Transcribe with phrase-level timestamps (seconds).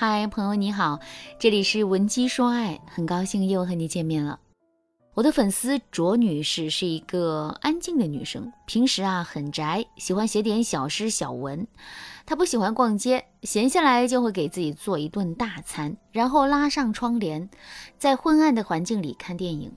[0.00, 1.00] 嗨，朋友你好，
[1.40, 4.38] 这里是文姬说爱，很高兴又和你见面了。
[5.14, 11.66] 我的粉丝卓女士是一个安静的女生，平时啊很宅，喜欢写点小诗小文。
[12.24, 17.50] 她不喜欢逛街，闲下来就会给自己做一顿大餐，然后拉上窗帘，
[17.98, 19.72] 在昏暗的环境里看电影。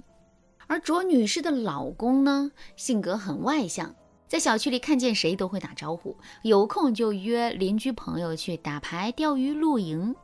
[0.68, 3.96] 而卓女士的老公呢，性格很外向。
[4.32, 10.16] 在小区里看见谁都会打招呼，有空就约邻居朋友去打牌、钓鱼、露营。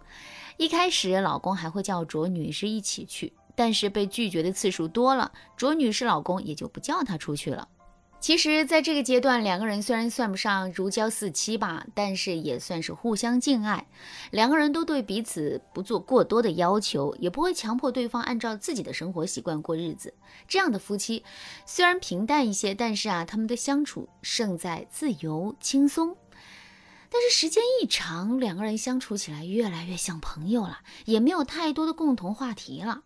[0.55, 7.67] 一开始，老公还会叫卓女士一起去，但是被拒绝的次数多了，卓女士老公也就不叫她出去了。
[8.20, 13.88] 其实，在这个阶段，两个人虽然算不上如胶似漆吧，但是也算是互相敬爱。
[14.31, 20.13] 两个人都对彼此不做过多的要求，也不会强迫对方按照自己的生活习惯过日子。
[20.48, 21.23] 这样的夫妻
[21.66, 26.17] 虽然平淡一些，但是啊，他们的相处胜在自由轻松。
[27.09, 33.03] 但是时间一长，两个人相处起来越来越像朋友了，也没有太多的共同话题了。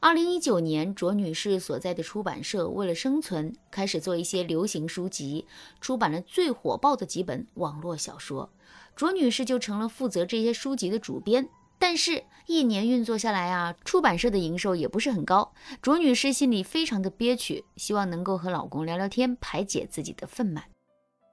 [0.00, 5.46] 二零一九年，卓女士所在的出版社为了生存，开始做一些流行书籍，
[5.80, 8.50] 出版了最火爆的几本网络小说。
[8.94, 11.48] 卓女士就成了负责这些书籍的主编。
[11.78, 15.52] 但是，一年运作下来啊，出版社的营收也不是很高。
[15.82, 20.62] 卓女士心里非常的憋屈，希望能够和老公聊聊天，排解自己的愤懑。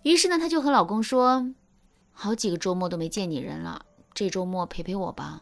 [0.04, 1.54] 于是呢，她就和老公说
[2.12, 5.42] ：“好几个周末都没见你人了，这周末陪陪我吧。”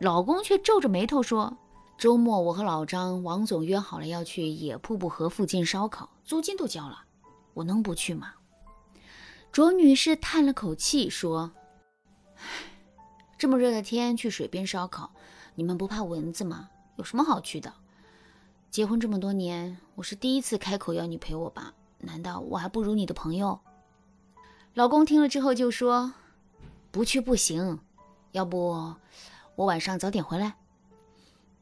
[0.00, 1.56] 老公却皱着眉头说。
[2.02, 7.04] 周末，我和老张、王总约好了要去野瀑布河附近烧烤，租金都交了，
[7.54, 8.32] 我能不去吗？
[9.52, 11.52] 卓女士叹了口气说：“，
[13.38, 15.12] 这么热的天去水边烧烤，
[15.54, 16.70] 你们不怕蚊子吗？
[16.96, 17.72] 有什么好去的？
[18.68, 21.72] 结婚这么多年，我是第一次开口要你陪我吧？
[21.98, 23.60] 难道我还不如你的朋友？”
[24.74, 26.14] 老公听了之后就说
[26.90, 27.78] ：“不去不行，
[28.32, 28.92] 要不
[29.54, 30.56] 我晚上早点回来。”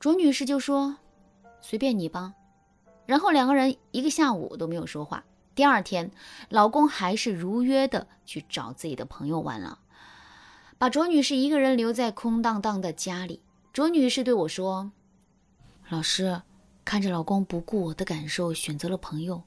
[0.00, 0.96] 卓女士就说
[1.60, 2.32] ：“随便你吧。”
[3.04, 5.24] 然后两个人一个下午都没有说话。
[5.54, 6.10] 第二天，
[6.48, 9.80] 老公还是如约的去找自己的朋友玩了，
[10.78, 13.42] 把卓女士一个人留在空荡荡的家里。
[13.74, 14.90] 卓女士对我说
[15.90, 16.40] ：“老师，
[16.82, 19.42] 看着老公不顾我的感受选择了朋友，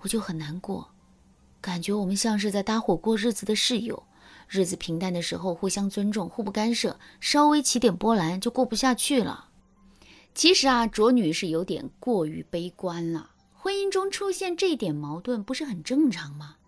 [0.00, 0.90] 我就很难过，
[1.62, 4.02] 感觉我们像是在搭伙过日子的室友，
[4.48, 9.46] 日子平淡的时候互相尊重，互不干涉，稍微起点波澜就过不下去了。”
[10.38, 13.32] 其实啊，卓女士有点过于悲观了。
[13.52, 16.58] 婚姻中出现这点矛盾，不是很正常吗？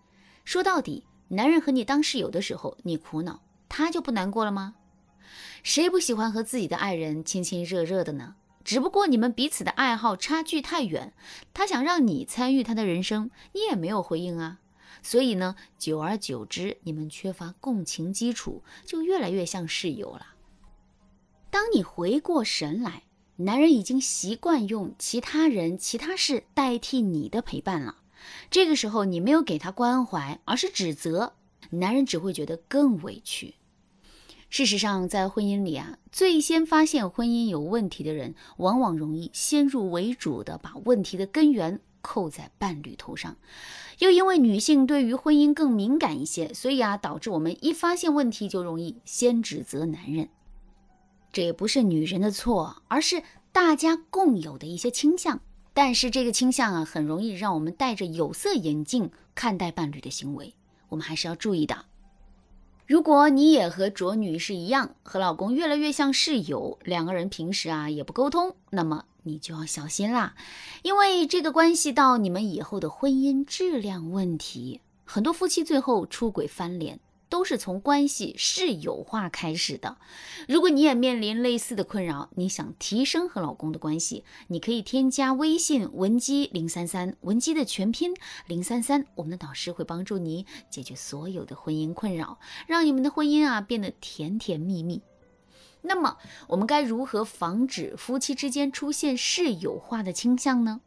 [0.44, 4.74] 说到底，男人和你当室友的时候，你苦恼，他就不难过了吗？
[5.62, 8.34] 谁不喜欢和自己的爱人亲亲热热的呢？
[8.64, 11.12] 只不过你们彼此的爱好差距太远，
[11.54, 14.58] 他想让你参与他的人生，你也没有回应啊。
[15.00, 20.26] 所以呢，久而久之，你们缺乏共情基础，就越来越像室友了。
[21.52, 23.04] 当你回过神来。
[23.40, 27.96] 男人已经习惯用其他人、其他事代替你的陪伴了。
[28.50, 31.32] 这个时候，你没有给他关怀，而是指责，
[31.70, 33.54] 男人只会觉得更委屈。
[34.50, 43.36] 事实上，在婚姻里啊，最先发现婚姻有问题的人，往往容易先入为主的把问题的根源扣在伴侣头上。
[44.00, 50.28] 又因为女性对于婚姻更敏感一些，所以啊，导致我们一发现问题就容易先指责男人。
[51.32, 55.40] 这也不是女人的错，而是大家共有的一些倾向。
[55.72, 60.54] 但是这个倾向啊，很容易让我们戴着有色眼镜看待伴侣的行为。
[60.88, 61.84] 我们还是要注意的。
[62.86, 70.34] 如果你也和卓女士一样，和老公越来越像室友，两个人平时啊也不沟通，那么你就要小心啦，
[70.82, 74.80] 因为这个关系到你们以后的婚姻质量问题。
[75.04, 76.98] 很多夫妻最后出轨翻脸。
[77.30, 79.96] 都是从关系室友化开始的。
[80.46, 88.14] 如果你也面临类似的困扰，你想提升和老公的关系，你可以添加微信文姬零三三，文姬的全拼
[88.46, 95.00] 零三三，我们的导师会帮助你解决所有的婚姻困扰，让你们的婚姻啊变得甜甜蜜蜜。
[95.82, 96.18] 那么，
[96.48, 100.80] 我们该如何防止夫妻之间出现室友化的倾向呢？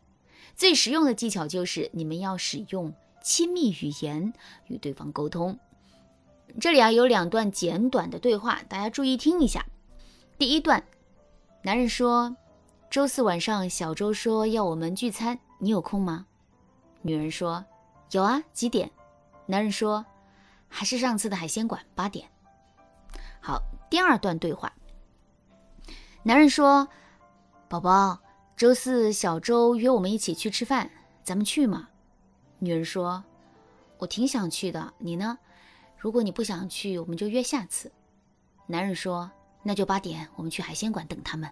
[0.56, 2.94] 最实用的技巧就是你们要使用
[3.24, 4.34] 亲密语言
[4.68, 5.57] 与对方沟通。
[6.60, 9.66] 这里啊有两段简短的对话，大家注意听一下。
[10.38, 10.84] 第一段，
[11.64, 12.36] 男人说
[12.92, 16.28] ：“周四晚上，小周说要我们聚餐，你有空吗？”
[17.02, 17.66] 女人说
[18.12, 18.90] ：“有啊，几点？”
[19.48, 20.06] 男人说
[20.70, 22.30] ：“还是上次的海鲜馆，八点。”
[23.42, 24.72] 好，第二段对话，
[26.22, 26.88] 男人说
[27.68, 28.20] ：“宝宝，
[28.56, 30.90] 周四小周约我们一起去吃饭，
[31.24, 31.90] 咱们去吗？”
[32.60, 33.24] 女人说
[33.98, 35.40] ：“我挺想去的，你呢？”
[36.04, 37.90] 如果你不想去，我们就约下次。
[38.68, 39.32] 男人说
[39.64, 41.50] ：“那就八点，我们去海鲜馆等他们。”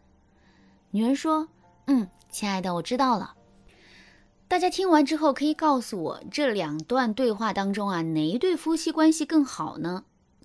[0.91, 1.47] 女人说
[1.87, 3.33] ：“嗯，亲爱的，我知道了。”
[4.49, 10.03] 大家听完之后，可以告诉我这两段对话当中啊，哪一对夫妻关系更好呢？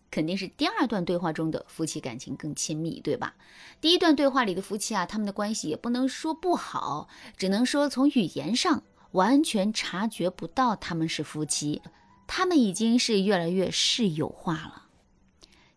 [0.09, 3.35] 肯定是第二段对话中的夫妻感情更亲密，对吧？
[3.81, 11.83] 第一段对话里的夫妻啊，他们的关系也不能说不好，只能说从语言上完全察觉不到他们是夫妻，
[12.27, 14.87] 他们已经是越来越室友化了。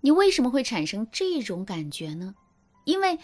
[0.02, 2.36] 你为什么会产生这种感觉呢？
[2.86, 3.20] 因为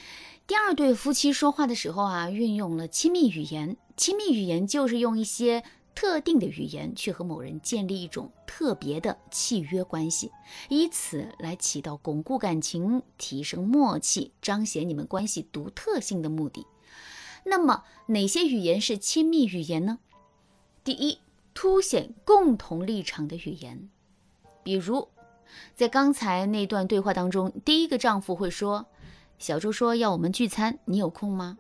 [0.46, 3.78] 第二对夫妻说话的时候啊，运用了亲密语言。
[3.98, 5.64] 亲密语言就是用一些
[5.96, 10.32] 特定的语言去和某人建立一种特别的契约关系，
[10.68, 16.68] 以此来起到巩固感情、提升默契、彰显你们关系独特性的目的。
[17.46, 20.00] 那么哪些语言是亲密语言呢？
[20.84, 21.20] 第一，
[21.56, 23.90] 凸显共同立场的语言，
[24.62, 25.08] 比如
[25.74, 28.86] 在刚才那段对话当中，第一个丈夫会说
[29.40, 31.58] ：“小周说要我们聚餐，你有空吗？”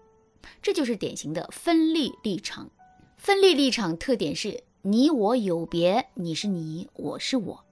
[0.62, 2.70] 这就是典型的分立立场。
[3.18, 7.66] 分立立场特点是你我有别，你是你，我是我。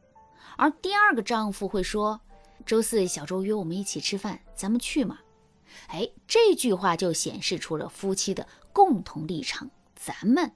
[0.55, 2.21] 而第二个丈夫会说
[2.65, 5.19] ：“周四小周约我们一起吃饭，咱们去嘛？”
[5.89, 9.69] 哎，这句话就显示出了夫妻的共同立场。
[9.95, 10.51] 咱们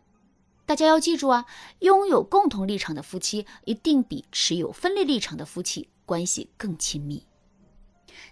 [0.68, 1.46] 大家要记住啊，
[1.80, 7.26] 拥有共同立场的夫妻一定比持有分立立场的夫妻关系更亲密。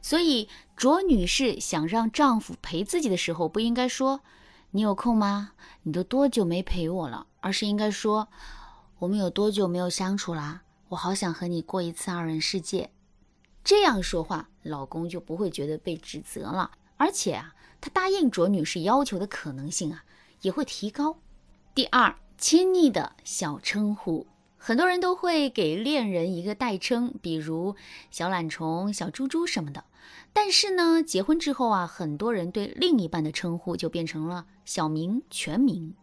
[0.02, 4.20] 所以，卓女士想让丈夫陪自己的时候，不应该说
[4.72, 5.54] “你有空吗？
[5.84, 8.28] 你都多久没陪我了？”而是应该说
[9.00, 10.64] “我们有多久没有相处啦？
[10.90, 12.92] 我好想和你过一次二人世界。”
[13.64, 20.04] 这样说话，老公就不会觉得被指责了，而且啊，他答应卓女士要求的可能性啊
[20.42, 21.20] 也会提高。
[21.76, 24.26] 第二，亲昵的小称呼。
[24.56, 27.76] 很多人都会给恋人一个代称，比如
[28.10, 29.84] 小懒虫、小猪猪什么的。
[30.32, 35.94] 但是呢，结婚之后啊，很多人对另一半的称呼就变成了小名、全名，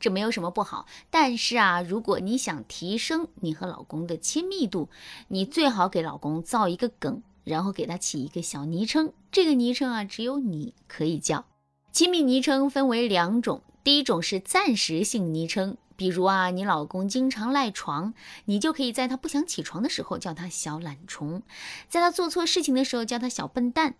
[0.00, 0.86] 这没有什么不好。
[1.10, 4.88] 但是啊，如果你想提升你和老公的亲密度，
[5.28, 9.12] 你最好给老公造一个梗，然后给他起一个小昵称。
[9.30, 11.44] 这个昵称啊，只有你可以叫。
[11.92, 15.76] 亲密昵称分为两种，第一种是暂时性昵称。
[15.96, 18.14] 比如啊，你老公经常赖床，
[18.46, 21.42] 你就可以在他不想起床的时候叫他小懒虫，
[21.88, 23.96] 在他做错事情的时候叫他小笨蛋。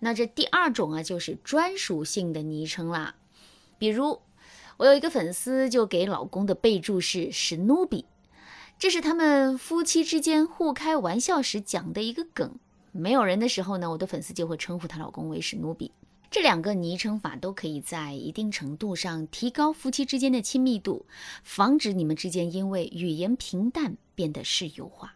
[0.00, 3.14] 那这第二种啊，就是专属性的昵称啦。
[3.78, 4.20] 比如
[4.78, 8.04] 我有一个粉丝就给老公的备注是史努比，
[8.76, 12.58] 这是他们夫妻之间互开玩笑时讲的一个梗。
[12.90, 15.92] 没有人的时候呢，我的粉丝就会称呼她老公为史努比。
[16.30, 21.06] 这两个昵称法都可以在一定程度上提高夫妻之间的亲密度，
[21.42, 25.14] 防止你们之间因为语言平淡变得室友化。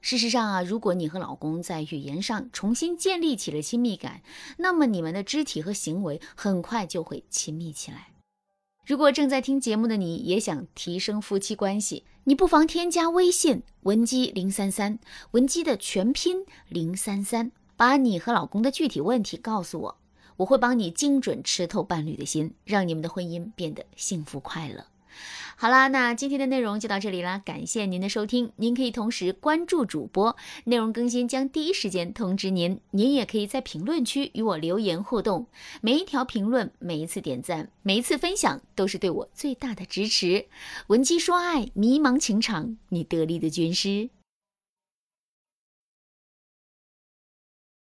[0.00, 4.22] 事实上啊，如果你和老公在语言上重新建立起了亲密感，
[4.56, 8.08] 那么你们的肢体和行为很快就会亲密起来。
[8.86, 14.98] 如果正在听节目的你也想提升夫妻关系，你不妨添加微信文姬零三三，
[15.30, 19.96] 文姬的全拼零三三，把你和老公的具体问题告诉我。
[20.36, 24.86] 我会帮你精准吃透伴侣的心，让你们的婚姻变得幸福快乐。
[25.56, 28.50] 好啦，那今天的内容就到这里啦，感谢您的收听。
[28.56, 32.80] 您可以同时关注主播，内容更新将第一时间通知您。
[32.90, 35.46] 您也可以在评论区与我留言互动，
[35.80, 40.46] 每一条评论、每一次点赞、每一次分享，都是对我最大的支持。
[40.88, 44.10] 闻鸡说爱，迷茫情场，你得力的军师。